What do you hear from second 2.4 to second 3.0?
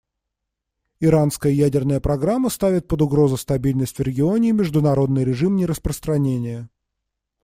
ставит